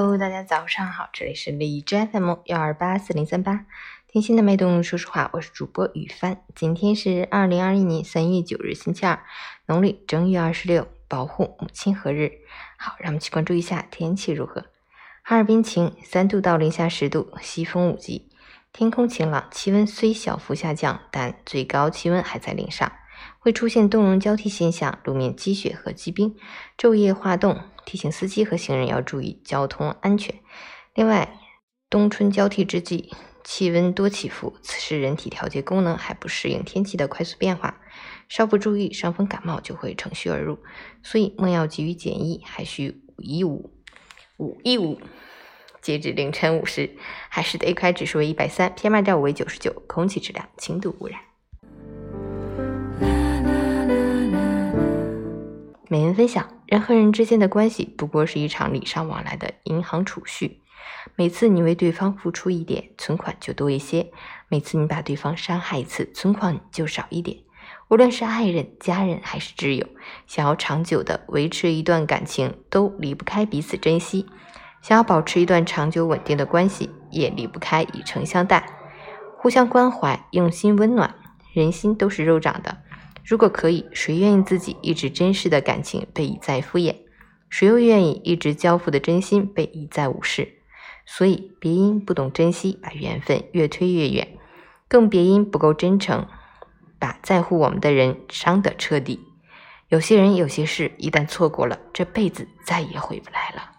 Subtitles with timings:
[0.00, 3.66] Hello，大家早上好，这里是荔枝 FM 幺二八四零三八，
[4.06, 6.40] 听心的脉动，说实话，我是主播雨帆。
[6.54, 9.20] 今天是二零二一年三月九日，星期二，
[9.66, 12.30] 农历正月二十六，保护母亲和日。
[12.76, 14.66] 好，让我们去关注一下天气如何。
[15.22, 18.28] 哈尔滨晴，三度到零下十度，西风五级，
[18.72, 22.92] 天空晴朗，气温虽小幅下降，但最高气温还在零上。
[23.38, 26.36] 会出现冻融交替现象，路面积雪和积冰，
[26.76, 30.34] 昼夜化冻，提醒司机和行人要注意交通安全。
[30.94, 31.38] 另外，
[31.88, 33.12] 冬春交替之际，
[33.44, 37.80] 气温多起伏，此时人体调节功能还不适应天气的快速变化，
[38.28, 40.58] 稍不注意，伤风感冒就会乘虚而入。
[41.02, 43.72] 所以，莫要急于减衣，还需捂一捂，
[44.38, 45.00] 捂一捂。
[45.80, 46.96] 截止凌晨五时，
[47.30, 51.27] 海市的 AQI 指数为一百三，PM 二点五为九十九，空气质量轻度污染。
[55.90, 60.60] 美文分享：人和人之间的关系不过是一场礼尚往来的银行储蓄。
[61.14, 64.10] 每次你为对方付出一点，存款就多一些；
[64.48, 67.38] 每次你把对方伤害一次，存款就少一点。
[67.88, 69.86] 无论是爱人、家人还是挚友，
[70.26, 74.26] 想要长久的维持一段感情，都离不开彼此珍惜；
[74.82, 78.66] 想要保持一段长久稳定的关系，也离不开以诚相待，
[79.38, 81.14] 互相关怀，用心温暖。
[81.54, 82.77] 人心都是肉长的。
[83.28, 86.96] 如果可以，谁愿意自己一直珍视的感情被一再敷衍？
[87.50, 90.62] 谁又愿意一直交付的真心被一再无视？
[91.04, 94.28] 所以，别因不懂珍惜，把缘分越推越远；
[94.88, 96.26] 更别因不够真诚，
[96.98, 99.20] 把在乎我们的人伤得彻底。
[99.88, 103.77] 有些人，有些事，一旦错过了，这辈子再也回不来了。